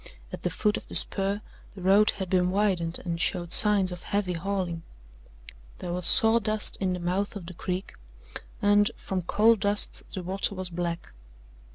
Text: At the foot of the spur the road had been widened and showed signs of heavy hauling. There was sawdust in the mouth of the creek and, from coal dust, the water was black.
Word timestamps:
At 0.33 0.41
the 0.41 0.49
foot 0.49 0.77
of 0.77 0.87
the 0.87 0.95
spur 0.95 1.41
the 1.75 1.81
road 1.83 2.09
had 2.17 2.27
been 2.27 2.49
widened 2.49 2.97
and 3.05 3.21
showed 3.21 3.53
signs 3.53 3.91
of 3.91 4.01
heavy 4.01 4.33
hauling. 4.33 4.81
There 5.77 5.93
was 5.93 6.07
sawdust 6.07 6.75
in 6.79 6.93
the 6.93 6.99
mouth 6.99 7.35
of 7.35 7.45
the 7.45 7.53
creek 7.53 7.93
and, 8.63 8.89
from 8.97 9.21
coal 9.21 9.55
dust, 9.55 10.01
the 10.11 10.23
water 10.23 10.55
was 10.55 10.71
black. 10.71 11.13